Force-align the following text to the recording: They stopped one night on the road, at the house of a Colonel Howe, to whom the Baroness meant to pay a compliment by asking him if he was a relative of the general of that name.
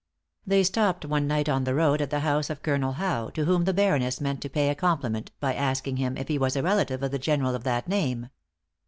They 0.47 0.63
stopped 0.63 1.05
one 1.05 1.27
night 1.27 1.47
on 1.47 1.63
the 1.63 1.75
road, 1.75 2.01
at 2.01 2.09
the 2.09 2.21
house 2.21 2.49
of 2.49 2.57
a 2.57 2.61
Colonel 2.61 2.93
Howe, 2.93 3.29
to 3.35 3.45
whom 3.45 3.65
the 3.65 3.71
Baroness 3.73 4.19
meant 4.19 4.41
to 4.41 4.49
pay 4.49 4.69
a 4.69 4.73
compliment 4.73 5.29
by 5.39 5.53
asking 5.53 5.97
him 5.97 6.17
if 6.17 6.27
he 6.27 6.39
was 6.39 6.55
a 6.55 6.63
relative 6.63 7.03
of 7.03 7.11
the 7.11 7.19
general 7.19 7.53
of 7.53 7.63
that 7.65 7.87
name. 7.87 8.29